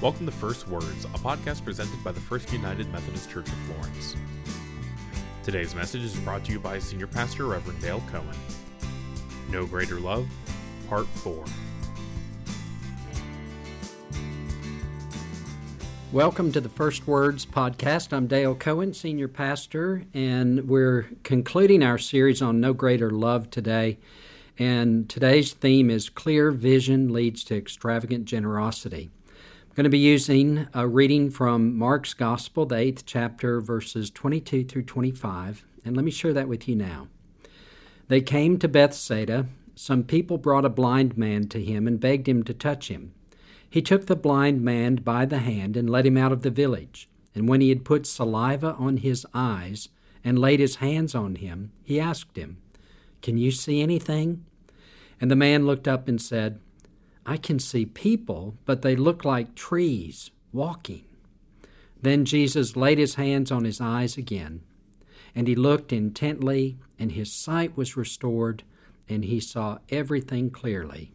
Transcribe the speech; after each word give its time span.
Welcome 0.00 0.26
to 0.26 0.32
First 0.32 0.68
Words, 0.68 1.06
a 1.06 1.18
podcast 1.18 1.64
presented 1.64 2.04
by 2.04 2.12
the 2.12 2.20
First 2.20 2.52
United 2.52 2.88
Methodist 2.92 3.28
Church 3.30 3.48
of 3.48 3.54
Florence. 3.66 4.14
Today's 5.42 5.74
message 5.74 6.04
is 6.04 6.14
brought 6.20 6.44
to 6.44 6.52
you 6.52 6.60
by 6.60 6.78
Senior 6.78 7.08
Pastor 7.08 7.46
Reverend 7.46 7.82
Dale 7.82 8.00
Cohen. 8.08 8.36
No 9.50 9.66
Greater 9.66 9.98
Love, 9.98 10.28
Part 10.88 11.08
4. 11.08 11.44
Welcome 16.12 16.52
to 16.52 16.60
the 16.60 16.68
First 16.68 17.08
Words 17.08 17.44
podcast. 17.44 18.12
I'm 18.12 18.28
Dale 18.28 18.54
Cohen, 18.54 18.94
Senior 18.94 19.26
Pastor, 19.26 20.04
and 20.14 20.68
we're 20.68 21.10
concluding 21.24 21.82
our 21.82 21.98
series 21.98 22.40
on 22.40 22.60
No 22.60 22.72
Greater 22.72 23.10
Love 23.10 23.50
today. 23.50 23.98
And 24.60 25.10
today's 25.10 25.54
theme 25.54 25.90
is 25.90 26.08
Clear 26.08 26.52
Vision 26.52 27.12
Leads 27.12 27.42
to 27.44 27.56
Extravagant 27.56 28.26
Generosity 28.26 29.10
going 29.78 29.84
to 29.84 29.90
be 29.90 29.98
using 30.00 30.66
a 30.74 30.88
reading 30.88 31.30
from 31.30 31.78
Mark's 31.78 32.12
Gospel, 32.12 32.66
the 32.66 32.74
eighth 32.74 33.06
chapter, 33.06 33.60
verses 33.60 34.10
22 34.10 34.64
through 34.64 34.82
25. 34.82 35.64
And 35.84 35.94
let 35.94 36.04
me 36.04 36.10
share 36.10 36.32
that 36.32 36.48
with 36.48 36.66
you 36.66 36.74
now. 36.74 37.06
They 38.08 38.20
came 38.20 38.58
to 38.58 38.66
Bethsaida. 38.66 39.46
Some 39.76 40.02
people 40.02 40.36
brought 40.36 40.64
a 40.64 40.68
blind 40.68 41.16
man 41.16 41.46
to 41.50 41.62
him 41.62 41.86
and 41.86 42.00
begged 42.00 42.28
him 42.28 42.42
to 42.42 42.52
touch 42.52 42.88
him. 42.88 43.14
He 43.70 43.80
took 43.80 44.06
the 44.06 44.16
blind 44.16 44.62
man 44.62 44.96
by 44.96 45.24
the 45.26 45.38
hand 45.38 45.76
and 45.76 45.88
led 45.88 46.06
him 46.06 46.16
out 46.16 46.32
of 46.32 46.42
the 46.42 46.50
village. 46.50 47.08
And 47.32 47.48
when 47.48 47.60
he 47.60 47.68
had 47.68 47.84
put 47.84 48.04
saliva 48.04 48.74
on 48.80 48.96
his 48.96 49.24
eyes 49.32 49.90
and 50.24 50.40
laid 50.40 50.58
his 50.58 50.76
hands 50.76 51.14
on 51.14 51.36
him, 51.36 51.70
he 51.84 52.00
asked 52.00 52.36
him, 52.36 52.56
Can 53.22 53.38
you 53.38 53.52
see 53.52 53.80
anything? 53.80 54.44
And 55.20 55.30
the 55.30 55.36
man 55.36 55.66
looked 55.66 55.86
up 55.86 56.08
and 56.08 56.20
said, 56.20 56.58
I 57.28 57.36
can 57.36 57.58
see 57.58 57.84
people, 57.84 58.56
but 58.64 58.80
they 58.80 58.96
look 58.96 59.22
like 59.22 59.54
trees 59.54 60.30
walking. 60.50 61.04
Then 62.00 62.24
Jesus 62.24 62.74
laid 62.74 62.96
his 62.96 63.16
hands 63.16 63.52
on 63.52 63.66
his 63.66 63.82
eyes 63.82 64.16
again, 64.16 64.62
and 65.34 65.46
he 65.46 65.54
looked 65.54 65.92
intently, 65.92 66.78
and 66.98 67.12
his 67.12 67.30
sight 67.30 67.76
was 67.76 67.98
restored, 67.98 68.62
and 69.10 69.26
he 69.26 69.40
saw 69.40 69.76
everything 69.90 70.48
clearly. 70.48 71.12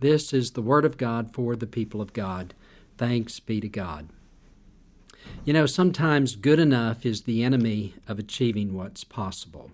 This 0.00 0.32
is 0.32 0.52
the 0.52 0.62
word 0.62 0.86
of 0.86 0.96
God 0.96 1.34
for 1.34 1.54
the 1.54 1.66
people 1.66 2.00
of 2.00 2.14
God. 2.14 2.54
Thanks 2.96 3.38
be 3.38 3.60
to 3.60 3.68
God. 3.68 4.08
You 5.44 5.52
know, 5.52 5.66
sometimes 5.66 6.36
good 6.36 6.58
enough 6.58 7.04
is 7.04 7.22
the 7.22 7.42
enemy 7.42 7.96
of 8.08 8.18
achieving 8.18 8.72
what's 8.72 9.04
possible. 9.04 9.70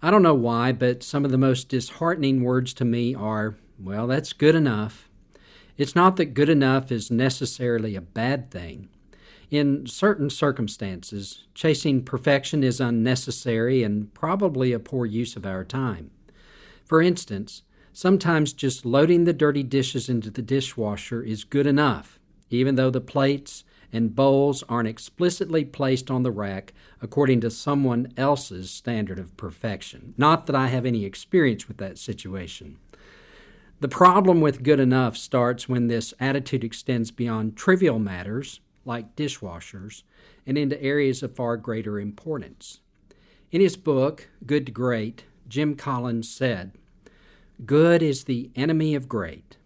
I 0.00 0.12
don't 0.12 0.22
know 0.22 0.34
why, 0.34 0.70
but 0.70 1.02
some 1.02 1.24
of 1.24 1.32
the 1.32 1.36
most 1.36 1.68
disheartening 1.68 2.44
words 2.44 2.72
to 2.74 2.84
me 2.84 3.12
are 3.12 3.56
well, 3.80 4.06
that's 4.06 4.32
good 4.32 4.54
enough. 4.54 5.08
It's 5.76 5.94
not 5.94 6.16
that 6.16 6.34
good 6.34 6.48
enough 6.48 6.90
is 6.90 7.10
necessarily 7.10 7.94
a 7.94 8.00
bad 8.00 8.50
thing. 8.50 8.88
In 9.50 9.86
certain 9.86 10.28
circumstances, 10.28 11.44
chasing 11.54 12.02
perfection 12.04 12.62
is 12.62 12.80
unnecessary 12.80 13.82
and 13.82 14.12
probably 14.12 14.72
a 14.72 14.78
poor 14.78 15.06
use 15.06 15.36
of 15.36 15.46
our 15.46 15.64
time. 15.64 16.10
For 16.84 17.00
instance, 17.00 17.62
sometimes 17.92 18.52
just 18.52 18.84
loading 18.84 19.24
the 19.24 19.32
dirty 19.32 19.62
dishes 19.62 20.08
into 20.08 20.30
the 20.30 20.42
dishwasher 20.42 21.22
is 21.22 21.44
good 21.44 21.66
enough, 21.66 22.18
even 22.50 22.74
though 22.74 22.90
the 22.90 23.00
plates 23.00 23.64
and 23.92 24.14
bowls 24.14 24.62
aren't 24.68 24.88
explicitly 24.88 25.64
placed 25.64 26.10
on 26.10 26.22
the 26.22 26.30
rack 26.30 26.74
according 27.00 27.40
to 27.40 27.50
someone 27.50 28.12
else's 28.16 28.70
standard 28.70 29.18
of 29.18 29.36
perfection. 29.36 30.12
Not 30.18 30.46
that 30.46 30.56
I 30.56 30.66
have 30.66 30.84
any 30.84 31.04
experience 31.04 31.68
with 31.68 31.78
that 31.78 31.96
situation. 31.96 32.78
The 33.80 33.88
problem 33.88 34.40
with 34.40 34.64
good 34.64 34.80
enough 34.80 35.16
starts 35.16 35.68
when 35.68 35.86
this 35.86 36.12
attitude 36.18 36.64
extends 36.64 37.12
beyond 37.12 37.56
trivial 37.56 38.00
matters, 38.00 38.58
like 38.84 39.14
dishwashers, 39.14 40.02
and 40.44 40.58
into 40.58 40.82
areas 40.82 41.22
of 41.22 41.36
far 41.36 41.56
greater 41.56 42.00
importance. 42.00 42.80
In 43.52 43.60
his 43.60 43.76
book, 43.76 44.28
Good 44.44 44.66
to 44.66 44.72
Great, 44.72 45.26
Jim 45.46 45.76
Collins 45.76 46.28
said, 46.28 46.72
Good 47.64 48.02
is 48.02 48.24
the 48.24 48.50
enemy 48.56 48.96
of 48.96 49.08
great. 49.08 49.58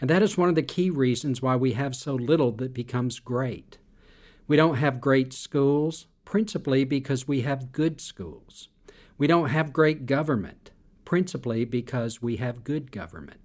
And 0.00 0.10
that 0.10 0.22
is 0.22 0.36
one 0.36 0.48
of 0.48 0.56
the 0.56 0.62
key 0.64 0.90
reasons 0.90 1.40
why 1.40 1.54
we 1.54 1.74
have 1.74 1.94
so 1.94 2.16
little 2.16 2.50
that 2.52 2.74
becomes 2.74 3.20
great. 3.20 3.78
We 4.48 4.56
don't 4.56 4.78
have 4.78 5.00
great 5.00 5.32
schools, 5.32 6.08
principally 6.24 6.82
because 6.82 7.28
we 7.28 7.42
have 7.42 7.70
good 7.70 8.00
schools. 8.00 8.68
We 9.18 9.28
don't 9.28 9.50
have 9.50 9.72
great 9.72 10.06
government, 10.06 10.72
principally 11.04 11.64
because 11.64 12.20
we 12.20 12.38
have 12.38 12.64
good 12.64 12.90
government. 12.90 13.41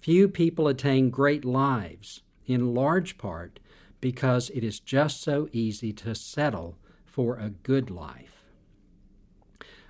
Few 0.00 0.28
people 0.28 0.66
attain 0.66 1.10
great 1.10 1.44
lives, 1.44 2.22
in 2.46 2.74
large 2.74 3.18
part 3.18 3.60
because 4.00 4.50
it 4.54 4.64
is 4.64 4.80
just 4.80 5.20
so 5.22 5.48
easy 5.52 5.92
to 5.92 6.14
settle 6.14 6.78
for 7.04 7.36
a 7.36 7.50
good 7.50 7.90
life. 7.90 8.42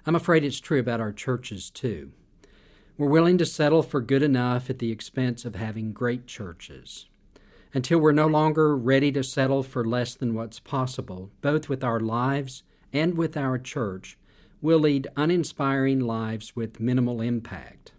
I'm 0.04 0.16
afraid 0.16 0.42
it's 0.42 0.58
true 0.58 0.80
about 0.80 1.00
our 1.00 1.12
churches 1.12 1.70
too. 1.70 2.10
We're 2.98 3.08
willing 3.08 3.38
to 3.38 3.46
settle 3.46 3.84
for 3.84 4.00
good 4.00 4.22
enough 4.22 4.68
at 4.68 4.80
the 4.80 4.90
expense 4.90 5.44
of 5.44 5.54
having 5.54 5.92
great 5.92 6.26
churches. 6.26 7.06
Until 7.72 8.00
we're 8.00 8.10
no 8.10 8.26
longer 8.26 8.76
ready 8.76 9.12
to 9.12 9.22
settle 9.22 9.62
for 9.62 9.84
less 9.84 10.16
than 10.16 10.34
what's 10.34 10.58
possible, 10.58 11.30
both 11.40 11.68
with 11.68 11.84
our 11.84 12.00
lives 12.00 12.64
and 12.92 13.16
with 13.16 13.36
our 13.36 13.58
church, 13.58 14.18
we'll 14.60 14.80
lead 14.80 15.06
uninspiring 15.16 16.00
lives 16.00 16.56
with 16.56 16.80
minimal 16.80 17.20
impact. 17.20 17.92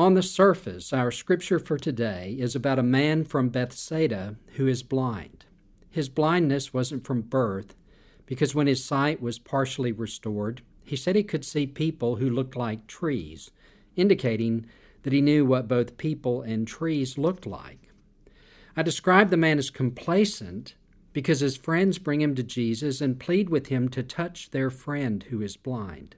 On 0.00 0.14
the 0.14 0.22
surface, 0.22 0.94
our 0.94 1.10
scripture 1.10 1.58
for 1.58 1.76
today 1.76 2.34
is 2.38 2.56
about 2.56 2.78
a 2.78 2.82
man 2.82 3.22
from 3.22 3.50
Bethsaida 3.50 4.36
who 4.54 4.66
is 4.66 4.82
blind. 4.82 5.44
His 5.90 6.08
blindness 6.08 6.72
wasn't 6.72 7.04
from 7.04 7.20
birth, 7.20 7.74
because 8.24 8.54
when 8.54 8.66
his 8.66 8.82
sight 8.82 9.20
was 9.20 9.38
partially 9.38 9.92
restored, 9.92 10.62
he 10.82 10.96
said 10.96 11.16
he 11.16 11.22
could 11.22 11.44
see 11.44 11.66
people 11.66 12.16
who 12.16 12.30
looked 12.30 12.56
like 12.56 12.86
trees, 12.86 13.50
indicating 13.94 14.64
that 15.02 15.12
he 15.12 15.20
knew 15.20 15.44
what 15.44 15.68
both 15.68 15.98
people 15.98 16.40
and 16.40 16.66
trees 16.66 17.18
looked 17.18 17.44
like. 17.44 17.90
I 18.74 18.80
describe 18.80 19.28
the 19.28 19.36
man 19.36 19.58
as 19.58 19.68
complacent 19.68 20.76
because 21.12 21.40
his 21.40 21.58
friends 21.58 21.98
bring 21.98 22.22
him 22.22 22.34
to 22.36 22.42
Jesus 22.42 23.02
and 23.02 23.20
plead 23.20 23.50
with 23.50 23.66
him 23.66 23.90
to 23.90 24.02
touch 24.02 24.50
their 24.50 24.70
friend 24.70 25.24
who 25.24 25.42
is 25.42 25.58
blind. 25.58 26.16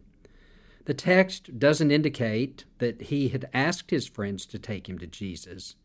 The 0.85 0.95
text 0.95 1.59
doesn't 1.59 1.91
indicate 1.91 2.65
that 2.79 3.03
he 3.03 3.29
had 3.29 3.49
asked 3.55 3.91
his 3.91 4.09
friends 4.09 4.47
to 4.47 4.59
take 4.59 4.89
him 4.89 4.99
to 4.99 5.07
Jesus. 5.07 5.77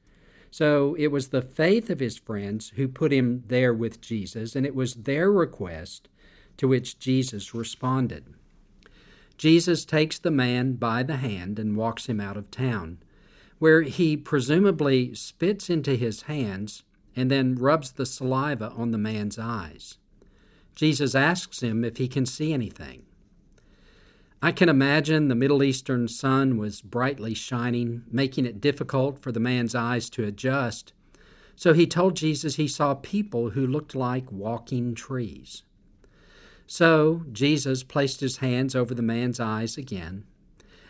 So 0.50 0.96
it 0.98 1.08
was 1.08 1.28
the 1.28 1.42
faith 1.42 1.90
of 1.90 2.00
his 2.00 2.18
friends 2.18 2.70
who 2.76 2.88
put 2.88 3.12
him 3.12 3.44
there 3.48 3.74
with 3.74 4.02
Jesus, 4.02 4.56
and 4.56 4.66
it 4.66 4.74
was 4.74 4.96
their 4.96 5.32
request 5.32 6.10
to 6.58 6.68
which 6.68 6.98
Jesus 6.98 7.54
responded. 7.54 8.26
Jesus 9.38 9.86
takes 9.86 10.18
the 10.18 10.32
man 10.32 10.74
by 10.74 11.04
the 11.04 11.18
hand 11.18 11.60
and 11.60 11.78
walks 11.78 12.08
him 12.08 12.20
out 12.20 12.38
of 12.38 12.50
town, 12.50 12.98
where 13.60 13.84
he 13.84 14.18
presumably 14.18 15.14
spits 15.14 15.70
into 15.70 15.96
his 15.96 16.24
hands 16.24 16.84
and 17.16 17.30
then 17.30 17.56
rubs 17.56 17.92
the 17.92 18.06
saliva 18.06 18.72
on 18.72 18.92
the 18.92 18.98
man's 18.98 19.38
eyes. 19.38 19.98
Jesus 20.76 21.14
asks 21.14 21.62
him 21.62 21.84
if 21.84 21.98
he 21.98 22.08
can 22.08 22.26
see 22.26 22.54
anything. 22.54 23.04
I 24.42 24.52
can 24.52 24.70
imagine 24.70 25.28
the 25.28 25.36
Middle 25.36 25.64
Eastern 25.64 26.08
sun 26.08 26.58
was 26.58 26.82
brightly 26.82 27.34
shining, 27.34 28.04
making 28.12 28.46
it 28.46 28.62
difficult 28.62 29.20
for 29.20 29.32
the 29.32 29.40
man's 29.40 29.74
eyes 29.74 30.12
to 30.12 30.26
adjust. 30.26 30.94
So 31.56 31.74
he 31.74 31.88
told 31.88 32.16
Jesus 32.16 32.56
he 32.56 32.68
saw 32.68 32.94
people 32.94 33.52
who 33.52 33.66
looked 33.66 33.96
like 33.96 34.32
walking 34.32 34.94
trees. 34.94 35.64
So 36.68 37.24
Jesus 37.32 37.82
placed 37.82 38.20
his 38.20 38.38
hands 38.38 38.76
over 38.76 38.94
the 38.94 39.02
man's 39.02 39.40
eyes 39.40 39.76
again. 39.76 40.26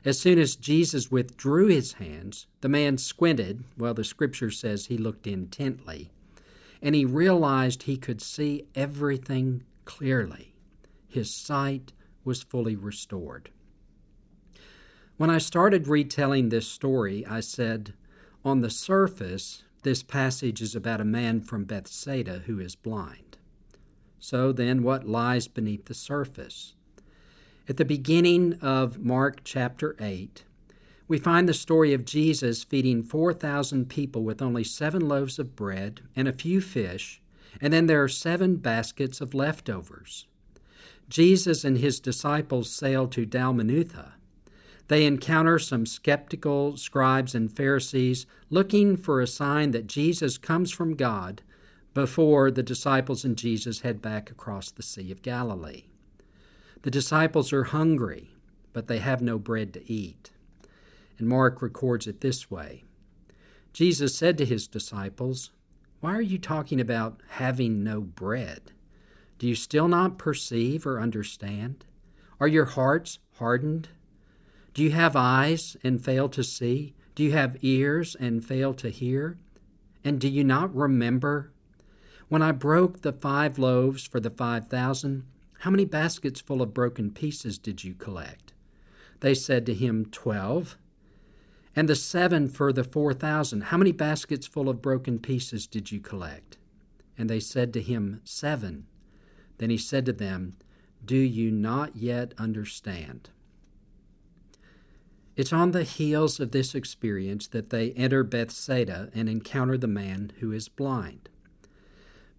As 0.04 0.20
soon 0.20 0.40
as 0.40 0.58
Jesus 0.58 1.10
withdrew 1.10 1.68
his 1.68 1.94
hands, 1.94 2.48
the 2.60 2.70
man 2.70 2.98
squinted, 2.98 3.64
well, 3.78 3.94
the 3.94 4.04
scripture 4.04 4.52
says 4.52 4.88
he 4.88 4.98
looked 4.98 5.26
intently, 5.26 6.12
and 6.82 6.96
he 6.96 7.06
realized 7.06 7.84
he 7.84 7.98
could 7.98 8.22
see 8.22 8.68
everything 8.76 9.64
clearly. 9.86 10.54
His 11.08 11.34
sight 11.34 11.94
was 12.28 12.44
fully 12.44 12.76
restored. 12.76 13.50
When 15.16 15.32
I 15.32 15.40
started 15.40 15.88
retelling 15.88 16.50
this 16.50 16.68
story, 16.68 17.26
I 17.26 17.40
said, 17.40 17.94
on 18.46 18.62
the 18.62 18.70
surface, 18.70 19.64
this 19.82 20.04
passage 20.04 20.62
is 20.62 20.76
about 20.76 21.02
a 21.02 21.06
man 21.06 21.42
from 21.42 21.64
Bethsaida 21.64 22.44
who 22.46 22.60
is 22.60 22.76
blind. 22.76 23.38
So 24.20 24.52
then, 24.52 24.84
what 24.84 25.08
lies 25.08 25.48
beneath 25.48 25.86
the 25.86 25.94
surface? 25.96 26.76
At 27.68 27.78
the 27.78 27.86
beginning 27.86 28.60
of 28.62 29.00
Mark 29.00 29.42
chapter 29.44 29.96
8, 30.00 30.44
we 31.08 31.18
find 31.18 31.48
the 31.48 31.54
story 31.54 31.94
of 31.94 32.06
Jesus 32.06 32.64
feeding 32.64 33.02
4,000 33.02 33.90
people 33.90 34.24
with 34.24 34.42
only 34.42 34.64
seven 34.64 35.08
loaves 35.08 35.40
of 35.40 35.56
bread 35.56 36.02
and 36.16 36.28
a 36.28 36.34
few 36.34 36.60
fish, 36.60 37.22
and 37.62 37.72
then 37.72 37.88
there 37.88 38.04
are 38.04 38.10
seven 38.10 38.58
baskets 38.58 39.22
of 39.22 39.34
leftovers. 39.34 40.28
Jesus 41.10 41.64
and 41.64 41.78
his 41.78 42.00
disciples 42.00 42.70
sail 42.70 43.08
to 43.08 43.26
Dalmanutha. 43.26 44.14
They 44.88 45.06
encounter 45.06 45.60
some 45.60 45.86
skeptical 45.86 46.78
scribes 46.78 47.36
and 47.36 47.52
Pharisees 47.52 48.26
looking 48.50 48.96
for 48.96 49.22
a 49.22 49.28
sign 49.28 49.72
that 49.72 49.88
Jesus 49.88 50.38
comes 50.38 50.72
from 50.72 50.96
God 50.96 51.42
before 51.94 52.52
the 52.52 52.64
disciples 52.64 53.26
and 53.26 53.38
Jesus 53.38 53.82
head 53.82 54.02
back 54.02 54.30
across 54.30 54.72
the 54.72 54.84
Sea 54.84 55.12
of 55.12 55.22
Galilee. 55.22 55.86
The 56.84 56.92
disciples 56.92 57.52
are 57.52 57.66
hungry, 57.66 58.30
but 58.72 58.88
they 58.88 59.00
have 59.00 59.22
no 59.22 59.38
bread 59.38 59.74
to 59.74 59.92
eat. 59.92 60.32
And 61.18 61.28
Mark 61.28 61.62
records 61.62 62.08
it 62.08 62.22
this 62.22 62.52
way 62.52 62.84
Jesus 63.74 64.16
said 64.16 64.38
to 64.38 64.46
his 64.46 64.68
disciples, 64.68 65.52
Why 66.00 66.16
are 66.16 66.22
you 66.22 66.38
talking 66.38 66.80
about 66.80 67.22
having 67.30 67.84
no 67.84 68.02
bread? 68.02 68.72
Do 69.38 69.48
you 69.48 69.56
still 69.56 69.88
not 69.88 70.18
perceive 70.18 70.86
or 70.86 71.00
understand? 71.00 71.86
Are 72.40 72.48
your 72.48 72.66
hearts 72.66 73.20
hardened? 73.38 73.90
Do 74.74 74.84
you 74.84 74.92
have 74.92 75.16
eyes 75.16 75.78
and 75.84 76.04
fail 76.04 76.30
to 76.30 76.44
see? 76.44 76.96
Do 77.16 77.24
you 77.24 77.32
have 77.32 77.58
ears 77.62 78.16
and 78.20 78.46
fail 78.46 78.74
to 78.76 78.90
hear? 78.90 79.38
And 80.04 80.20
do 80.20 80.28
you 80.28 80.44
not 80.44 80.76
remember? 80.76 81.52
When 82.30 82.42
I 82.42 82.52
broke 82.52 83.02
the 83.02 83.14
five 83.14 83.58
loaves 83.58 84.06
for 84.06 84.20
the 84.20 84.30
five 84.30 84.68
thousand, 84.68 85.24
how 85.60 85.72
many 85.72 85.86
baskets 85.86 86.42
full 86.42 86.62
of 86.62 86.74
broken 86.74 87.12
pieces 87.12 87.58
did 87.58 87.84
you 87.84 87.94
collect? 87.94 88.54
They 89.22 89.34
said 89.34 89.66
to 89.66 89.74
him, 89.74 90.06
Twelve. 90.12 90.78
And 91.76 91.88
the 91.88 91.96
seven 91.96 92.50
for 92.50 92.74
the 92.74 92.84
four 92.84 93.14
thousand, 93.14 93.66
how 93.66 93.78
many 93.78 93.92
baskets 93.92 94.46
full 94.46 94.70
of 94.70 94.82
broken 94.82 95.20
pieces 95.20 95.68
did 95.68 95.92
you 95.92 96.00
collect? 96.00 96.58
And 97.18 97.30
they 97.30 97.40
said 97.40 97.74
to 97.74 97.82
him, 97.82 98.22
Seven. 98.24 98.86
Then 99.58 99.70
he 99.70 99.78
said 99.78 100.06
to 100.06 100.14
them, 100.14 100.58
Do 101.04 101.18
you 101.18 101.52
not 101.52 101.96
yet 101.96 102.34
understand? 102.38 103.30
It's 105.36 105.54
on 105.54 105.72
the 105.72 105.84
heels 105.84 106.40
of 106.40 106.52
this 106.52 106.74
experience 106.74 107.48
that 107.48 107.70
they 107.70 107.92
enter 107.92 108.24
Bethsaida 108.24 109.12
and 109.14 109.30
encounter 109.30 109.78
the 109.78 109.88
man 109.88 110.32
who 110.40 110.52
is 110.52 110.68
blind. 110.68 111.30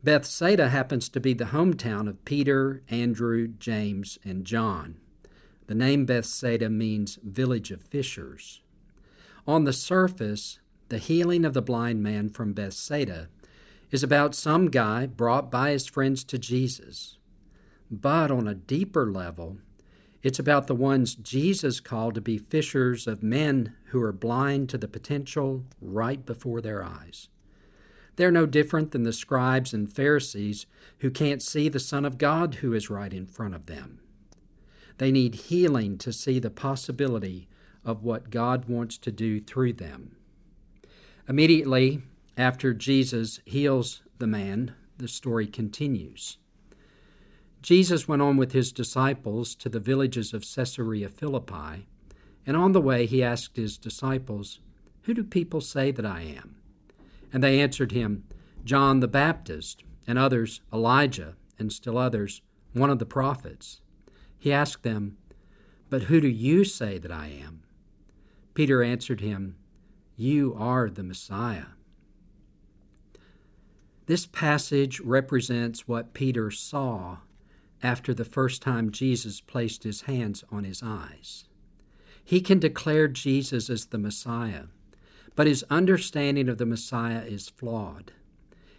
Bethsaida 0.03 0.69
happens 0.69 1.09
to 1.09 1.21
be 1.21 1.33
the 1.33 1.47
hometown 1.47 2.09
of 2.09 2.25
Peter, 2.25 2.83
Andrew, 2.89 3.49
James, 3.49 4.19
and 4.25 4.45
John. 4.45 4.97
The 5.67 5.75
name 5.75 6.07
Bethsaida 6.07 6.69
means 6.69 7.19
village 7.23 7.71
of 7.71 7.83
fishers. 7.83 8.63
On 9.47 9.65
the 9.65 9.73
surface, 9.73 10.59
the 10.89 10.99
healing 10.99 11.45
of 11.45 11.53
the 11.53 11.63
blind 11.63 12.03
man 12.03 12.31
from 12.31 12.53
Bethsaida 12.53 13.29
is 13.91 14.03
about 14.03 14.35
some 14.35 14.71
guy 14.71 15.07
brought 15.07 15.51
by 15.51 15.71
his 15.71 15.87
friends 15.87 16.25
to 16.25 16.39
Jesus. 16.39 17.19
But 17.91 18.31
on 18.31 18.47
a 18.47 18.55
deeper 18.55 19.11
level, 19.11 19.59
it's 20.23 20.39
about 20.39 20.67
the 20.67 20.75
ones 20.75 21.15
Jesus 21.15 21.81
called 21.81 22.15
to 22.15 22.21
be 22.21 22.39
fishers 22.39 23.07
of 23.07 23.23
men 23.23 23.75
who 23.87 24.03
are 24.03 24.13
blind 24.13 24.69
to 24.71 24.79
the 24.79 24.89
potential 24.89 25.65
right 25.81 26.25
before 26.27 26.61
their 26.61 26.85
eyes. 26.85 27.29
They're 28.17 28.33
no 28.33 28.47
different 28.47 28.91
than 28.91 29.05
the 29.05 29.13
scribes 29.13 29.73
and 29.73 29.91
Pharisees 29.91 30.67
who 30.99 31.11
can't 31.11 31.41
see 31.41 31.69
the 31.69 31.79
Son 31.79 32.05
of 32.05 32.19
God 32.19 32.57
who 32.57 32.75
is 32.75 32.91
right 32.91 33.13
in 33.13 33.27
front 33.27 33.55
of 33.55 33.67
them. 33.67 34.01
They 34.99 35.13
need 35.13 35.37
healing 35.37 35.97
to 35.99 36.13
see 36.13 36.41
the 36.41 36.51
possibility 36.51 37.49
of 37.85 38.03
what 38.03 38.31
God 38.31 38.65
wants 38.69 38.99
to 38.99 39.13
do 39.13 39.41
through 39.41 39.75
them. 39.75 40.17
Immediately 41.29 42.03
after 42.39 42.73
Jesus 42.73 43.41
heals 43.45 44.01
the 44.19 44.27
man, 44.29 44.73
the 44.97 45.09
story 45.09 45.49
continues. 45.49 46.39
Jesus 47.63 48.07
went 48.07 48.23
on 48.23 48.37
with 48.37 48.53
his 48.53 48.71
disciples 48.71 49.57
to 49.57 49.69
the 49.69 49.81
villages 49.81 50.33
of 50.33 50.47
Caesarea 50.49 51.09
Philippi, 51.09 51.89
and 52.47 52.57
on 52.57 52.71
the 52.71 52.81
way 52.81 53.07
he 53.07 53.25
asked 53.25 53.57
his 53.57 53.77
disciples, 53.77 54.61
Who 55.03 55.15
do 55.15 55.25
people 55.25 55.61
say 55.61 55.91
that 55.91 56.07
I 56.07 56.23
am? 56.23 56.55
And 57.33 57.43
they 57.43 57.61
answered 57.61 57.91
him, 57.91 58.23
John 58.65 59.01
the 59.01 59.09
Baptist, 59.09 59.83
and 60.07 60.17
others, 60.17 60.61
Elijah, 60.73 61.35
and 61.59 61.73
still 61.73 61.99
others, 61.99 62.41
one 62.73 62.89
of 62.89 63.01
the 63.01 63.05
prophets. 63.05 63.81
He 64.39 64.53
asked 64.53 64.85
them, 64.85 65.19
But 65.91 66.03
who 66.05 66.21
do 66.21 66.29
you 66.29 66.65
say 66.65 66.99
that 66.99 67.11
I 67.11 67.27
am? 67.27 67.65
Peter 68.55 68.83
answered 68.83 69.21
him, 69.21 69.57
You 70.17 70.55
are 70.57 70.89
the 70.89 71.03
Messiah. 71.03 71.78
This 74.09 74.25
passage 74.25 75.01
represents 75.01 75.87
what 75.87 76.15
Peter 76.15 76.51
saw 76.51 77.19
after 77.83 78.15
the 78.15 78.25
first 78.25 78.63
time 78.63 78.91
Jesus 78.91 79.43
placed 79.43 79.83
his 79.83 80.03
hands 80.03 80.43
on 80.51 80.65
his 80.65 80.83
eyes. 80.83 81.45
He 82.25 82.41
can 82.41 82.59
declare 82.59 83.07
Jesus 83.09 83.69
as 83.69 83.85
the 83.85 83.99
Messiah, 83.99 84.65
but 85.37 85.47
his 85.47 85.63
understanding 85.69 86.49
of 86.49 86.57
the 86.57 86.65
Messiah 86.65 87.21
is 87.21 87.51
flawed. 87.51 88.13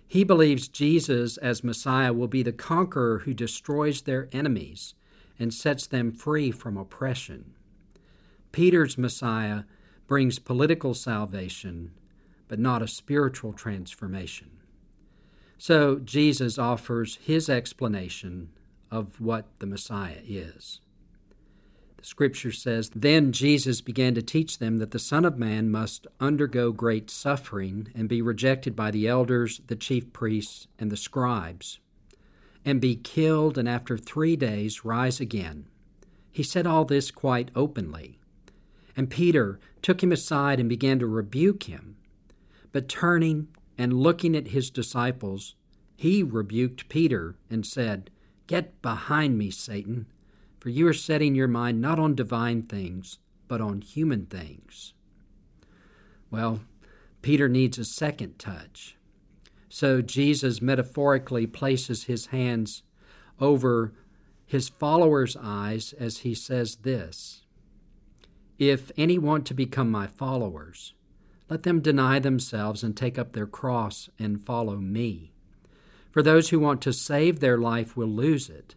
He 0.08 0.24
believes 0.24 0.68
Jesus 0.68 1.38
as 1.38 1.64
Messiah 1.64 2.12
will 2.12 2.28
be 2.28 2.42
the 2.42 2.52
conqueror 2.52 3.20
who 3.20 3.36
destroys 3.36 4.02
their 4.02 4.30
enemies 4.32 4.96
and 5.38 5.54
sets 5.54 5.86
them 5.86 6.12
free 6.12 6.50
from 6.50 6.76
oppression. 6.76 7.54
Peter's 8.52 8.98
Messiah 8.98 9.66
brings 10.08 10.40
political 10.40 10.96
salvation, 10.96 11.92
but 12.48 12.58
not 12.58 12.82
a 12.82 12.88
spiritual 12.88 13.54
transformation. 13.54 14.59
So 15.60 16.00
Jesus 16.00 16.58
offers 16.58 17.18
his 17.18 17.50
explanation 17.50 18.50
of 18.90 19.20
what 19.20 19.46
the 19.60 19.66
Messiah 19.66 20.22
is. 20.26 20.80
The 21.98 22.06
scripture 22.06 22.54
says, 22.54 22.90
Then 22.96 23.34
Jesus 23.34 23.82
began 23.82 24.16
to 24.16 24.22
teach 24.22 24.60
them 24.60 24.78
that 24.78 24.92
the 24.92 25.00
Son 25.00 25.26
of 25.26 25.38
Man 25.38 25.70
must 25.70 26.08
undergo 26.22 26.72
great 26.72 27.12
suffering 27.12 27.90
and 27.94 28.08
be 28.08 28.22
rejected 28.22 28.74
by 28.74 28.90
the 28.90 29.06
elders, 29.06 29.60
the 29.68 29.76
chief 29.76 30.14
priests, 30.14 30.68
and 30.80 30.90
the 30.90 30.98
scribes, 30.98 31.82
and 32.64 32.80
be 32.80 32.96
killed, 32.96 33.58
and 33.58 33.68
after 33.68 33.98
three 33.98 34.38
days 34.38 34.86
rise 34.86 35.20
again. 35.20 35.66
He 36.32 36.42
said 36.42 36.66
all 36.66 36.86
this 36.86 37.12
quite 37.12 37.52
openly. 37.54 38.18
And 38.96 39.10
Peter 39.10 39.60
took 39.82 40.02
him 40.02 40.14
aside 40.14 40.62
and 40.62 40.70
began 40.70 41.00
to 41.00 41.08
rebuke 41.08 41.64
him. 41.64 41.98
But 42.72 42.88
turning 42.88 43.50
and 43.80 43.94
looking 43.94 44.36
at 44.36 44.50
his 44.50 44.70
disciples, 44.70 45.56
he 45.96 46.22
rebuked 46.22 46.90
Peter 46.90 47.38
and 47.50 47.66
said, 47.66 48.10
Get 48.46 48.82
behind 48.82 49.38
me, 49.38 49.52
Satan, 49.52 50.06
for 50.60 50.68
you 50.68 50.86
are 50.88 50.94
setting 50.94 51.34
your 51.34 51.48
mind 51.48 51.80
not 51.80 51.98
on 51.98 52.14
divine 52.14 52.64
things, 52.64 53.20
but 53.48 53.62
on 53.62 53.80
human 53.80 54.26
things. 54.26 54.94
Well, 56.30 56.60
Peter 57.22 57.48
needs 57.48 57.78
a 57.78 57.86
second 57.86 58.38
touch. 58.38 58.98
So 59.70 60.02
Jesus 60.02 60.62
metaphorically 60.62 61.48
places 61.48 62.04
his 62.04 62.28
hands 62.28 62.84
over 63.40 63.94
his 64.46 64.68
followers' 64.68 65.38
eyes 65.42 65.94
as 65.94 66.20
he 66.20 66.34
says 66.34 66.78
this 66.78 67.44
If 68.58 68.92
any 68.98 69.18
want 69.18 69.46
to 69.46 69.54
become 69.54 69.90
my 69.90 70.08
followers, 70.08 70.94
let 71.50 71.64
them 71.64 71.82
deny 71.82 72.20
themselves 72.20 72.84
and 72.84 72.96
take 72.96 73.18
up 73.18 73.34
their 73.34 73.48
cross 73.48 74.10
and 74.20 74.40
follow 74.40 74.78
me. 74.78 75.34
For 76.12 76.22
those 76.22 76.50
who 76.50 76.60
want 76.60 76.82
to 76.84 76.94
save 76.94 77.40
their 77.40 77.58
life 77.58 77.98
will 77.98 78.08
lose 78.08 78.50
it, 78.50 78.76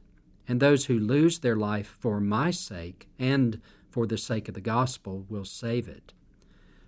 and 0.49 0.59
those 0.59 0.87
who 0.87 0.99
lose 0.99 1.39
their 1.39 1.57
life 1.57 1.97
for 2.01 2.21
my 2.21 2.51
sake 2.51 3.09
and 3.19 3.61
for 3.91 4.07
the 4.07 4.19
sake 4.19 4.49
of 4.49 4.55
the 4.55 4.61
gospel 4.61 5.27
will 5.29 5.45
save 5.45 5.87
it. 5.87 6.13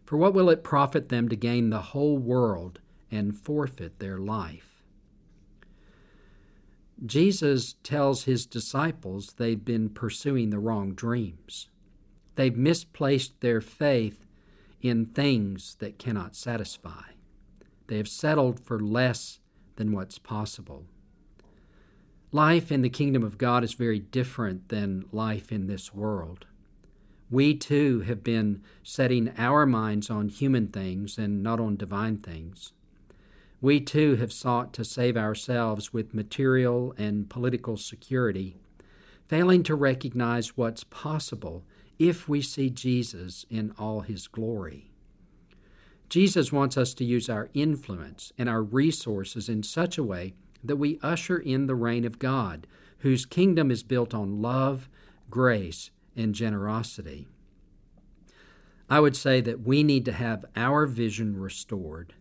For 0.05 0.17
what 0.17 0.35
will 0.35 0.50
it 0.50 0.64
profit 0.64 1.09
them 1.09 1.29
to 1.29 1.37
gain 1.37 1.71
the 1.71 1.81
whole 1.81 2.19
world 2.19 2.81
and 3.11 3.37
forfeit 3.37 3.99
their 3.99 4.19
life? 4.19 4.83
Jesus 7.05 7.75
tells 7.83 8.25
his 8.25 8.47
disciples 8.47 9.35
they've 9.35 9.64
been 9.64 9.88
pursuing 9.91 10.50
the 10.50 10.59
wrong 10.59 10.95
dreams. 10.95 11.69
They've 12.37 12.57
misplaced 12.57 13.41
their 13.41 13.61
faith 13.61 14.24
in 14.85 15.07
things 15.07 15.76
that 15.81 15.99
cannot 15.99 16.37
satisfy. 16.37 17.12
They 17.87 17.97
have 17.97 18.07
settled 18.07 18.61
for 18.61 18.79
less 18.79 19.41
than 19.76 19.93
what's 19.93 20.19
possible. 20.19 20.85
Life 22.33 22.71
in 22.71 22.83
the 22.83 22.91
kingdom 22.91 23.23
of 23.23 23.38
God 23.38 23.64
is 23.64 23.73
very 23.73 23.99
different 23.99 24.69
than 24.69 25.07
life 25.11 25.50
in 25.50 25.69
this 25.69 25.95
world. 25.95 26.45
We 27.31 27.55
too 27.55 28.00
have 28.03 28.23
been 28.23 28.62
setting 28.83 29.33
our 29.38 29.64
minds 29.64 30.11
on 30.11 30.29
human 30.29 30.69
things 30.69 31.17
and 31.17 31.43
not 31.43 31.61
on 31.61 31.76
divine 31.76 32.19
things. 32.19 32.75
We 33.62 33.81
too 33.81 34.17
have 34.17 34.35
sought 34.35 34.75
to 34.75 34.85
save 34.85 35.17
ourselves 35.17 35.95
with 35.95 36.12
material 36.12 36.95
and 36.99 37.31
political 37.31 37.79
security, 37.79 38.59
failing 39.26 39.62
to 39.62 39.75
recognize 39.75 40.59
what's 40.59 40.85
possible 40.85 41.64
if 41.98 42.28
we 42.28 42.42
see 42.42 42.70
Jesus 42.70 43.46
in 43.48 43.72
all 43.78 44.00
his 44.00 44.26
glory. 44.26 44.90
Jesus 46.08 46.52
wants 46.52 46.76
us 46.76 46.94
to 46.94 47.04
use 47.04 47.28
our 47.28 47.48
influence 47.54 48.32
and 48.38 48.48
our 48.48 48.62
resources 48.62 49.48
in 49.48 49.62
such 49.62 49.98
a 49.98 50.04
way 50.04 50.34
that 50.62 50.76
we 50.76 50.98
usher 51.02 51.38
in 51.38 51.66
the 51.66 51.74
reign 51.74 52.04
of 52.04 52.18
God, 52.18 52.66
whose 52.98 53.26
kingdom 53.26 53.70
is 53.70 53.82
built 53.82 54.14
on 54.14 54.40
love, 54.40 54.88
grace, 55.30 55.90
and 56.16 56.34
generosity. 56.34 57.26
I 58.88 59.00
would 59.00 59.16
say 59.16 59.40
that 59.40 59.62
we 59.62 59.82
need 59.82 60.04
to 60.04 60.12
have 60.12 60.44
our 60.54 60.86
vision 60.86 61.40
restored 61.40 62.14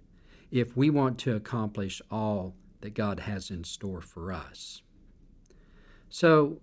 if 0.50 0.78
we 0.78 0.90
want 0.90 1.18
to 1.20 1.36
accomplish 1.36 2.02
all 2.10 2.56
that 2.82 2.94
God 2.94 3.22
has 3.22 3.50
in 3.50 3.64
store 3.64 4.02
for 4.02 4.32
us. 4.32 4.82
So 6.10 6.60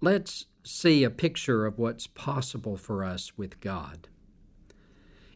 let's 0.00 0.46
see 0.62 1.04
a 1.04 1.10
picture 1.10 1.66
of 1.66 1.78
what's 1.78 2.06
possible 2.06 2.76
for 2.76 3.04
us 3.04 3.36
with 3.36 3.60
God. 3.60 4.08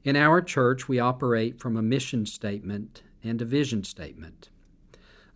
In 0.02 0.16
our 0.16 0.42
church, 0.42 0.86
we 0.86 0.98
operate 0.98 1.58
from 1.58 1.76
a 1.76 1.82
mission 1.82 2.26
statement 2.26 3.02
and 3.22 3.40
a 3.40 3.46
vision 3.46 3.84
statement. 3.84 4.50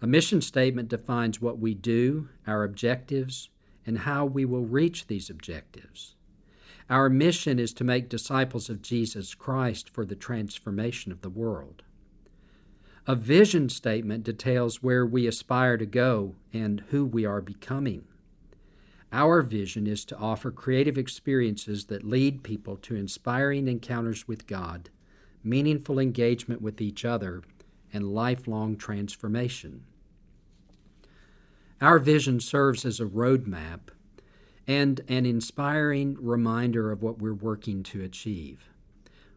A 0.03 0.07
mission 0.07 0.41
statement 0.41 0.89
defines 0.89 1.41
what 1.41 1.59
we 1.59 1.75
do, 1.75 2.29
our 2.47 2.65
objectives, 2.65 3.49
and 3.87 4.01
how 4.01 4.27
we 4.27 4.45
will 4.45 4.67
reach 4.67 5.07
these 5.07 5.31
objectives. 5.31 6.15
Our 6.91 7.09
mission 7.09 7.59
is 7.59 7.73
to 7.75 7.85
make 7.85 8.09
disciples 8.09 8.69
of 8.69 8.83
Jesus 8.83 9.35
Christ 9.35 9.89
for 9.89 10.05
the 10.05 10.15
transformation 10.15 11.13
of 11.13 11.23
the 11.23 11.31
world. 11.31 11.83
A 13.07 13.15
vision 13.15 13.71
statement 13.71 14.25
details 14.25 14.83
where 14.83 15.07
we 15.07 15.27
aspire 15.27 15.79
to 15.79 15.87
go 15.87 16.35
and 16.53 16.85
who 16.91 17.07
we 17.07 17.25
are 17.25 17.41
becoming. 17.41 18.05
Our 19.13 19.41
vision 19.41 19.87
is 19.87 20.05
to 20.07 20.17
offer 20.19 20.51
creative 20.51 20.99
experiences 20.99 21.87
that 21.87 22.05
lead 22.05 22.43
people 22.43 22.77
to 22.79 22.95
inspiring 22.95 23.67
encounters 23.67 24.29
with 24.29 24.47
God, 24.47 24.91
meaningful 25.43 25.99
engagement 25.99 26.61
with 26.61 26.81
each 26.81 27.05
other, 27.05 27.43
and 27.93 28.15
lifelong 28.15 28.77
transformation. 28.77 29.85
Our 31.81 31.99
vision 31.99 32.41
serves 32.41 32.85
as 32.85 33.01
a 33.01 33.07
roadmap 33.07 33.81
and 34.67 35.01
an 35.09 35.25
inspiring 35.25 36.19
reminder 36.21 36.93
of 36.93 37.03
what 37.03 37.19
we're 37.19 37.33
working 37.33 37.83
to 37.85 38.03
achieve. 38.03 38.69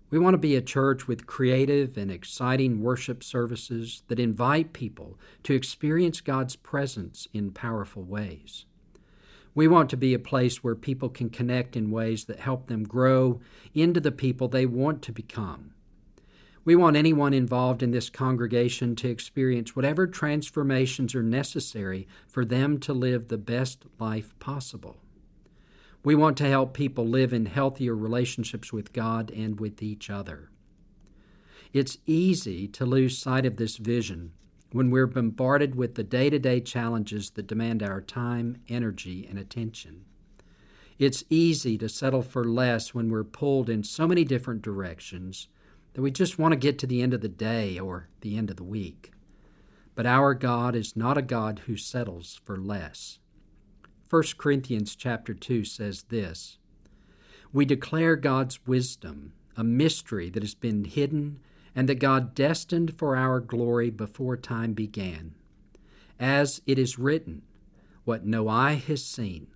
We 0.10 0.20
want 0.20 0.34
to 0.34 0.40
be 0.40 0.58
a 0.58 0.62
church 0.62 1.08
with 1.08 1.26
creative 1.26 1.96
and 1.96 2.12
exciting 2.12 2.82
worship 2.82 3.24
services 3.24 4.04
that 4.10 4.20
invite 4.20 4.74
people 4.74 5.18
to 5.44 5.54
experience 5.54 6.20
God's 6.20 6.58
presence 6.58 7.30
in 7.32 7.52
powerful 7.52 8.04
ways. 8.04 8.66
We 9.54 9.68
want 9.68 9.90
to 9.90 9.98
be 9.98 10.14
a 10.14 10.20
place 10.20 10.64
where 10.64 10.76
people 10.76 11.10
can 11.10 11.30
connect 11.30 11.76
in 11.76 11.92
ways 11.92 12.26
that 12.26 12.40
help 12.40 12.68
them 12.68 12.84
grow 12.84 13.42
into 13.74 14.00
the 14.00 14.12
people 14.12 14.48
they 14.48 14.66
want 14.66 15.02
to 15.04 15.12
become. 15.12 15.74
We 16.64 16.76
want 16.76 16.96
anyone 16.96 17.34
involved 17.34 17.82
in 17.82 17.92
this 17.92 18.10
congregation 18.10 18.96
to 18.98 19.10
experience 19.10 19.76
whatever 19.76 20.06
transformations 20.06 21.16
are 21.16 21.24
necessary 21.24 22.08
for 22.28 22.46
them 22.46 22.80
to 22.82 22.94
live 22.94 23.28
the 23.28 23.38
best 23.38 23.86
life 24.00 24.38
possible. 24.40 24.98
We 26.04 26.16
want 26.16 26.38
to 26.38 26.48
help 26.48 26.74
people 26.74 27.08
live 27.08 27.34
in 27.34 27.48
healthier 27.48 27.96
relationships 27.96 28.72
with 28.72 28.94
God 28.94 29.32
and 29.32 29.60
with 29.60 29.82
each 29.82 30.10
other. 30.10 30.50
It's 31.74 31.98
easy 32.06 32.68
to 32.70 32.86
lose 32.86 33.18
sight 33.18 33.46
of 33.46 33.58
this 33.58 33.78
vision 33.78 34.34
when 34.72 34.90
we're 34.90 35.08
bombarded 35.08 35.76
with 35.76 35.96
the 35.96 36.04
day 36.04 36.30
to 36.30 36.40
day 36.40 36.62
challenges 36.62 37.32
that 37.32 37.48
demand 37.48 37.84
our 37.84 38.02
time, 38.02 38.58
energy, 38.70 39.28
and 39.30 39.38
attention. 39.38 40.06
It's 40.98 41.24
easy 41.30 41.78
to 41.80 41.90
settle 41.90 42.22
for 42.22 42.44
less 42.44 42.94
when 42.94 43.10
we're 43.10 43.24
pulled 43.24 43.70
in 43.70 43.84
so 43.84 44.08
many 44.08 44.24
different 44.24 44.62
directions 44.62 45.48
that 45.94 46.02
we 46.02 46.12
just 46.12 46.40
want 46.40 46.54
to 46.54 46.58
get 46.58 46.78
to 46.80 46.88
the 46.88 47.02
end 47.02 47.14
of 47.14 47.22
the 47.22 47.28
day 47.28 47.80
or 47.80 48.08
the 48.22 48.38
end 48.38 48.50
of 48.50 48.56
the 48.56 48.64
week. 48.64 49.12
But 49.96 50.06
our 50.06 50.34
God 50.34 50.76
is 50.76 50.96
not 50.96 51.18
a 51.18 51.22
God 51.22 51.64
who 51.66 51.76
settles 51.76 52.40
for 52.46 52.56
less. 52.56 53.20
1 54.10 54.24
Corinthians 54.38 54.96
chapter 54.96 55.34
2 55.34 55.66
says 55.66 56.04
this 56.10 56.58
We 57.52 57.66
declare 57.66 58.16
God's 58.16 58.66
wisdom, 58.66 59.34
a 59.58 59.64
mystery 59.64 60.30
that 60.30 60.44
has 60.44 60.56
been 60.56 60.86
hidden 60.86 61.40
and 61.76 61.88
that 61.88 61.96
God 61.96 62.36
destined 62.36 62.98
for 62.98 63.16
our 63.16 63.40
glory 63.40 63.90
before 63.90 64.38
time 64.38 64.74
began. 64.74 65.36
As 66.20 66.62
it 66.68 66.78
is 66.78 67.00
written, 67.00 67.42
What 68.04 68.26
no 68.26 68.48
eye 68.48 68.74
has 68.76 69.04
seen, 69.04 69.48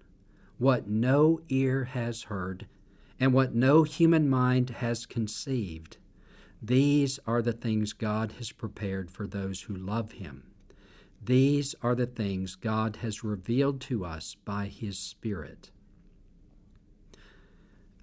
what 0.58 0.88
no 0.88 1.42
ear 1.50 1.86
has 1.86 2.24
heard, 2.24 2.68
and 3.20 3.34
what 3.34 3.54
no 3.54 3.84
human 3.84 4.30
mind 4.30 4.70
has 4.72 5.06
conceived, 5.06 5.98
these 6.62 7.20
are 7.28 7.42
the 7.42 7.54
things 7.54 7.94
God 7.94 8.34
has 8.34 8.52
prepared 8.52 9.12
for 9.12 9.28
those 9.28 9.62
who 9.62 9.76
love 9.76 10.14
Him. 10.14 10.44
These 11.24 11.76
are 11.82 11.96
the 11.96 12.06
things 12.06 12.56
God 12.56 12.98
has 12.98 13.24
revealed 13.24 13.82
to 13.82 14.06
us 14.06 14.36
by 14.46 14.68
His 14.68 14.98
Spirit. 14.98 15.72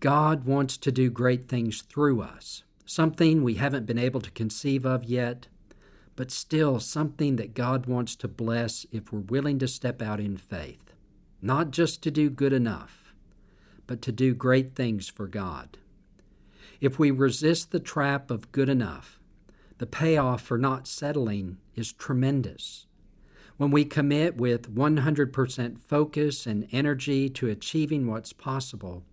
God 0.01 0.45
wants 0.45 0.77
to 0.79 0.93
do 0.93 1.11
great 1.11 1.49
things 1.49 1.83
through 1.83 2.23
us, 2.23 2.65
something 2.85 3.43
we 3.43 3.55
haven't 3.55 3.87
been 3.87 3.99
able 3.99 4.21
to 4.21 4.31
conceive 4.31 4.85
of 4.85 5.05
yet, 5.05 5.47
but 6.17 6.31
still 6.31 6.79
something 6.79 7.37
that 7.37 7.55
God 7.55 7.87
wants 7.87 8.17
to 8.17 8.29
bless 8.29 8.87
if 8.91 9.13
we're 9.13 9.21
willing 9.21 9.59
to 9.61 9.69
step 9.69 10.03
out 10.03 10.21
in 10.21 10.37
faith, 10.37 10.93
not 11.41 11.71
just 11.71 12.03
to 12.03 12.11
do 12.11 12.29
good 12.29 12.53
enough, 12.53 13.15
but 13.87 14.03
to 14.03 14.13
do 14.13 14.35
great 14.35 14.75
things 14.75 15.09
for 15.09 15.27
God. 15.27 15.79
If 16.81 16.99
we 16.99 17.11
resist 17.11 17.71
the 17.71 17.81
trap 17.81 18.31
of 18.31 18.53
good 18.53 18.69
enough, 18.69 19.21
the 19.79 19.87
payoff 19.87 20.43
for 20.43 20.59
not 20.59 20.87
settling 20.87 21.59
is 21.75 21.93
tremendous. 21.93 22.87
When 23.57 23.71
we 23.71 23.85
commit 23.85 24.37
with 24.37 24.75
100% 24.75 25.79
focus 25.79 26.47
and 26.47 26.69
energy 26.73 27.29
to 27.31 27.49
achieving 27.49 28.07
what's 28.07 28.33
possible, 28.33 29.05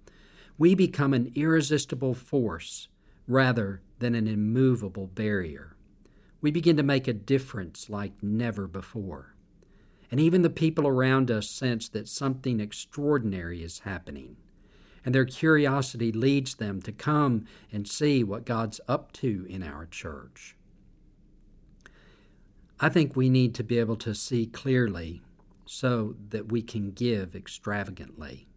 we 0.58 0.76
become 0.76 1.14
an 1.14 1.32
irresistible 1.36 2.14
force 2.14 2.88
rather 3.30 3.80
than 4.00 4.16
an 4.16 4.28
immovable 4.28 5.08
barrier. 5.08 5.76
We 6.42 6.52
begin 6.52 6.76
to 6.78 6.84
make 6.84 7.08
a 7.08 7.14
difference 7.14 7.90
like 7.90 8.24
never 8.24 8.68
before. 8.68 9.36
And 10.10 10.20
even 10.20 10.42
the 10.42 10.50
people 10.50 10.88
around 10.88 11.30
us 11.30 11.48
sense 11.48 11.88
that 11.90 12.08
something 12.08 12.60
extraordinary 12.60 13.62
is 13.62 13.80
happening. 13.80 14.38
And 15.06 15.14
their 15.14 15.26
curiosity 15.26 16.12
leads 16.12 16.56
them 16.56 16.82
to 16.82 16.92
come 16.92 17.46
and 17.72 17.88
see 17.88 18.24
what 18.24 18.46
God's 18.46 18.82
up 18.88 19.12
to 19.14 19.46
in 19.48 19.62
our 19.62 19.86
church. 19.86 20.56
I 22.80 22.90
think 22.90 23.16
we 23.16 23.30
need 23.30 23.54
to 23.56 23.64
be 23.64 23.78
able 23.78 23.98
to 23.98 24.16
see 24.16 24.48
clearly 24.48 25.22
so 25.66 26.16
that 26.30 26.52
we 26.52 26.64
can 26.64 26.92
give 26.92 27.36
extravagantly. 27.36 28.48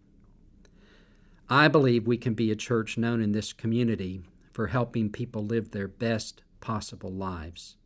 I 1.51 1.69
believe 1.69 2.07
we 2.07 2.17
can 2.17 2.33
be 2.33 2.51
a 2.51 2.57
church 2.57 2.97
known 2.97 3.21
in 3.21 3.33
this 3.33 3.53
community 3.53 4.23
for 4.53 4.69
helping 4.69 5.11
people 5.11 5.45
live 5.45 5.71
their 5.71 5.89
best 5.89 6.43
possible 6.61 7.11
lives. 7.11 7.77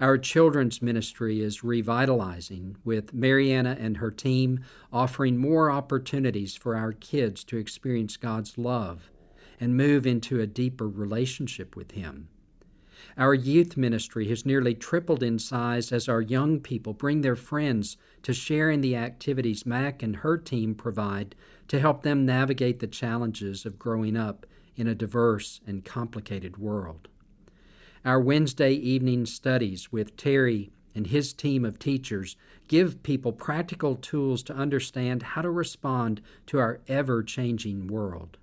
Our 0.00 0.18
children's 0.18 0.82
ministry 0.82 1.40
is 1.40 1.62
revitalizing, 1.62 2.76
with 2.84 3.14
Mariana 3.14 3.76
and 3.78 3.98
her 3.98 4.10
team 4.10 4.64
offering 4.92 5.36
more 5.36 5.70
opportunities 5.70 6.56
for 6.56 6.74
our 6.74 6.92
kids 6.92 7.44
to 7.44 7.56
experience 7.56 8.16
God's 8.16 8.58
love 8.58 9.10
and 9.60 9.76
move 9.76 10.04
into 10.06 10.40
a 10.40 10.46
deeper 10.46 10.88
relationship 10.88 11.76
with 11.76 11.92
Him. 11.92 12.28
Our 13.16 13.34
youth 13.34 13.76
ministry 13.76 14.28
has 14.28 14.46
nearly 14.46 14.74
tripled 14.74 15.22
in 15.22 15.38
size 15.38 15.92
as 15.92 16.08
our 16.08 16.20
young 16.20 16.60
people 16.60 16.94
bring 16.94 17.20
their 17.20 17.36
friends 17.36 17.96
to 18.22 18.32
share 18.32 18.70
in 18.70 18.80
the 18.80 18.96
activities 18.96 19.66
Mac 19.66 20.02
and 20.02 20.16
her 20.16 20.36
team 20.36 20.74
provide 20.74 21.34
to 21.68 21.78
help 21.78 22.02
them 22.02 22.26
navigate 22.26 22.80
the 22.80 22.86
challenges 22.86 23.64
of 23.64 23.78
growing 23.78 24.16
up 24.16 24.46
in 24.76 24.86
a 24.86 24.94
diverse 24.94 25.60
and 25.66 25.84
complicated 25.84 26.56
world. 26.56 27.08
Our 28.04 28.20
Wednesday 28.20 28.72
evening 28.72 29.26
studies 29.26 29.92
with 29.92 30.16
Terry 30.16 30.72
and 30.94 31.06
his 31.06 31.32
team 31.32 31.64
of 31.64 31.78
teachers 31.78 32.36
give 32.68 33.02
people 33.02 33.32
practical 33.32 33.96
tools 33.96 34.42
to 34.44 34.54
understand 34.54 35.22
how 35.22 35.42
to 35.42 35.50
respond 35.50 36.20
to 36.46 36.58
our 36.58 36.80
ever 36.88 37.22
changing 37.22 37.86
world. 37.86 38.38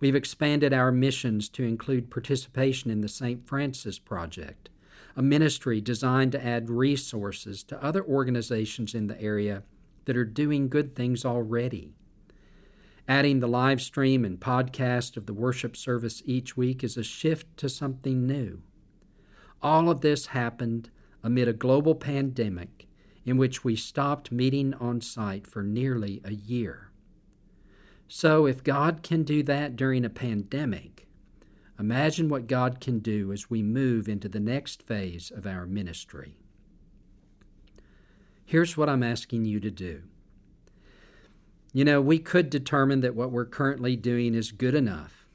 We've 0.00 0.16
expanded 0.16 0.72
our 0.72 0.90
missions 0.90 1.48
to 1.50 1.62
include 1.62 2.10
participation 2.10 2.90
in 2.90 3.02
the 3.02 3.08
St. 3.08 3.46
Francis 3.46 3.98
Project, 4.00 4.68
a 5.16 5.22
ministry 5.22 5.80
designed 5.80 6.32
to 6.32 6.44
add 6.44 6.68
resources 6.68 7.62
to 7.64 7.82
other 7.82 8.04
organizations 8.04 8.94
in 8.94 9.06
the 9.06 9.20
area 9.22 9.62
that 10.06 10.16
are 10.16 10.24
doing 10.24 10.68
good 10.68 10.96
things 10.96 11.24
already. 11.24 11.94
Adding 13.08 13.40
the 13.40 13.48
live 13.48 13.82
stream 13.82 14.24
and 14.24 14.38
podcast 14.38 15.16
of 15.16 15.26
the 15.26 15.34
worship 15.34 15.76
service 15.76 16.22
each 16.24 16.56
week 16.56 16.84
is 16.84 16.96
a 16.96 17.02
shift 17.02 17.56
to 17.56 17.68
something 17.68 18.26
new. 18.26 18.62
All 19.60 19.90
of 19.90 20.02
this 20.02 20.26
happened 20.26 20.90
amid 21.22 21.48
a 21.48 21.52
global 21.52 21.94
pandemic 21.94 22.86
in 23.24 23.36
which 23.36 23.64
we 23.64 23.76
stopped 23.76 24.32
meeting 24.32 24.74
on 24.74 25.00
site 25.00 25.46
for 25.46 25.62
nearly 25.62 26.20
a 26.24 26.32
year. 26.32 26.90
So, 28.06 28.46
if 28.46 28.62
God 28.62 29.02
can 29.02 29.22
do 29.22 29.42
that 29.44 29.74
during 29.74 30.04
a 30.04 30.10
pandemic, 30.10 31.08
imagine 31.78 32.28
what 32.28 32.46
God 32.46 32.80
can 32.80 32.98
do 32.98 33.32
as 33.32 33.48
we 33.48 33.62
move 33.62 34.08
into 34.08 34.28
the 34.28 34.40
next 34.40 34.82
phase 34.82 35.32
of 35.34 35.46
our 35.46 35.66
ministry. 35.66 36.36
Here's 38.44 38.76
what 38.76 38.88
I'm 38.88 39.02
asking 39.02 39.46
you 39.46 39.60
to 39.60 39.70
do. 39.70 40.02
You 41.74 41.86
know, 41.86 42.02
we 42.02 42.18
could 42.18 42.50
determine 42.50 43.00
that 43.00 43.14
what 43.14 43.30
we're 43.30 43.46
currently 43.46 43.96
doing 43.96 44.34
is 44.34 44.52
good 44.52 44.74
enough, 44.74 45.26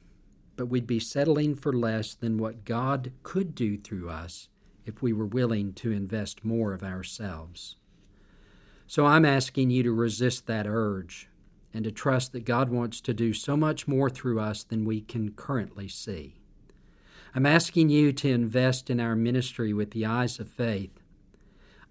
but 0.55 0.67
we'd 0.67 0.85
be 0.85 0.99
settling 0.99 1.55
for 1.55 1.73
less 1.73 2.13
than 2.13 2.37
what 2.37 2.63
God 2.63 3.11
could 3.23 3.55
do 3.55 3.75
through 3.75 4.09
us 4.09 4.47
if 4.85 5.01
we 5.01 5.11
were 5.11 5.25
willing 5.25 5.73
to 5.73 5.91
invest 5.91 6.45
more 6.45 6.73
of 6.73 6.83
ourselves. 6.83 7.77
So 8.85 9.07
I'm 9.07 9.25
asking 9.25 9.71
you 9.71 9.81
to 9.81 9.91
resist 9.91 10.45
that 10.45 10.67
urge 10.67 11.27
and 11.73 11.83
to 11.83 11.91
trust 11.91 12.33
that 12.33 12.45
God 12.45 12.69
wants 12.69 13.01
to 13.01 13.13
do 13.15 13.33
so 13.33 13.57
much 13.57 13.87
more 13.87 14.09
through 14.09 14.39
us 14.39 14.63
than 14.63 14.85
we 14.85 15.01
can 15.01 15.31
currently 15.31 15.87
see. 15.87 16.35
I'm 17.33 17.47
asking 17.47 17.89
you 17.89 18.13
to 18.13 18.29
invest 18.29 18.91
in 18.91 18.99
our 18.99 19.15
ministry 19.15 19.73
with 19.73 19.91
the 19.91 20.05
eyes 20.05 20.39
of 20.39 20.47
faith, 20.47 21.01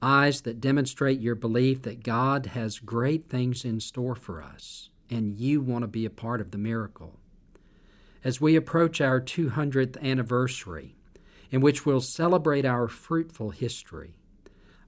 eyes 0.02 0.42
that 0.42 0.60
demonstrate 0.60 1.20
your 1.20 1.34
belief 1.34 1.82
that 1.82 2.02
God 2.02 2.46
has 2.46 2.78
great 2.78 3.28
things 3.28 3.64
in 3.64 3.80
store 3.80 4.14
for 4.14 4.42
us 4.42 4.90
and 5.10 5.34
you 5.34 5.60
want 5.60 5.82
to 5.82 5.88
be 5.88 6.04
a 6.04 6.10
part 6.10 6.40
of 6.40 6.50
the 6.50 6.58
miracle. 6.58 7.18
As 8.24 8.40
we 8.40 8.56
approach 8.56 9.00
our 9.00 9.20
200th 9.20 10.00
anniversary, 10.02 10.96
in 11.50 11.60
which 11.60 11.86
we'll 11.86 12.00
celebrate 12.00 12.64
our 12.64 12.88
fruitful 12.88 13.50
history, 13.50 14.16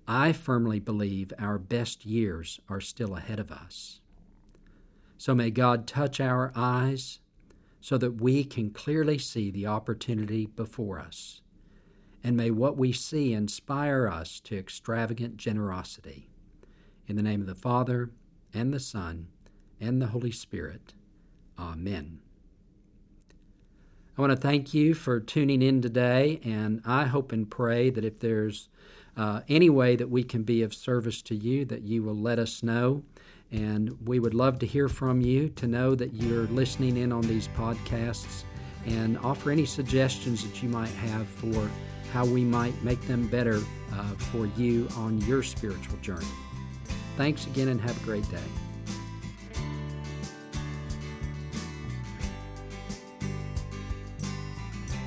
I 0.06 0.32
firmly 0.32 0.80
believe 0.80 1.32
our 1.38 1.58
best 1.58 2.04
years 2.04 2.60
are 2.68 2.80
still 2.80 3.14
ahead 3.14 3.38
of 3.38 3.52
us. 3.52 4.00
So 5.18 5.34
may 5.34 5.50
God 5.50 5.86
touch 5.86 6.20
our 6.20 6.52
eyes 6.56 7.20
so 7.80 7.98
that 7.98 8.20
we 8.20 8.44
can 8.44 8.70
clearly 8.70 9.18
see 9.18 9.50
the 9.50 9.66
opportunity 9.66 10.46
before 10.46 10.98
us. 10.98 11.42
And 12.22 12.37
may 12.37 12.50
what 12.50 12.76
we 12.76 12.92
see 12.92 13.32
inspire 13.32 14.08
us 14.08 14.40
to 14.40 14.58
extravagant 14.58 15.37
generosity. 15.37 16.28
In 17.06 17.16
the 17.16 17.22
name 17.22 17.40
of 17.40 17.46
the 17.46 17.54
Father, 17.54 18.10
and 18.52 18.72
the 18.72 18.80
Son, 18.80 19.28
and 19.80 20.00
the 20.00 20.08
Holy 20.08 20.32
Spirit. 20.32 20.94
Amen. 21.58 22.20
I 24.16 24.20
want 24.20 24.32
to 24.32 24.37
thank 24.37 24.75
you 24.75 24.94
for 24.94 25.20
tuning 25.20 25.62
in 25.62 25.80
today, 25.80 26.40
and 26.44 26.82
I 26.84 27.04
hope 27.04 27.30
and 27.30 27.48
pray 27.48 27.88
that 27.90 28.04
if 28.04 28.18
there's 28.18 28.68
uh, 29.16 29.42
any 29.48 29.70
way 29.70 29.94
that 29.96 30.10
we 30.10 30.25
can 30.25 30.42
be 30.42 30.62
of 30.62 30.75
service 30.75 31.22
to 31.22 31.37
you, 31.37 31.64
that 31.66 31.82
you 31.82 32.02
will 32.02 32.16
let 32.16 32.38
us 32.38 32.62
know. 32.62 33.04
And 33.50 33.96
we 34.06 34.18
would 34.18 34.34
love 34.34 34.58
to 34.58 34.66
hear 34.66 34.88
from 34.88 35.20
you, 35.20 35.48
to 35.50 35.66
know 35.66 35.94
that 35.94 36.14
you're 36.14 36.46
listening 36.48 36.96
in 36.96 37.12
on 37.12 37.22
these 37.22 37.48
podcasts, 37.48 38.44
and 38.87 39.18
offer 39.18 39.50
any 39.50 39.64
suggestions 39.64 40.42
that 40.42 40.62
you 40.62 40.68
might 40.68 40.90
have 40.90 41.26
for 41.28 41.70
how 42.12 42.24
we 42.24 42.44
might 42.44 42.80
make 42.82 43.00
them 43.06 43.26
better 43.28 43.62
uh, 43.92 44.02
for 44.30 44.46
you 44.56 44.88
on 44.96 45.20
your 45.22 45.42
spiritual 45.42 45.96
journey. 45.98 46.26
Thanks 47.16 47.46
again, 47.46 47.68
and 47.68 47.80
have 47.80 48.00
a 48.00 48.04
great 48.04 48.28
day. 48.30 48.38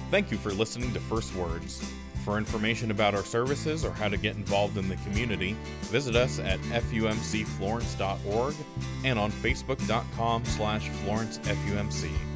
Thank 0.10 0.30
you 0.30 0.38
for 0.38 0.52
listening 0.52 0.92
to 0.94 1.00
First 1.00 1.34
Words. 1.36 1.82
For 2.26 2.38
information 2.38 2.92
about 2.92 3.16
our 3.16 3.24
services 3.24 3.84
or 3.86 3.92
how 3.92 4.10
to 4.10 4.18
get 4.18 4.36
involved 4.36 4.78
in 4.78 4.88
the 4.90 4.98
community, 4.98 5.56
visit 5.84 6.16
us 6.16 6.38
at 6.40 6.60
fumcflorence.org 6.60 8.56
and 9.06 9.18
on 9.18 9.32
facebook.com 9.32 10.46
slash 10.46 10.90
florencefumc. 10.90 12.31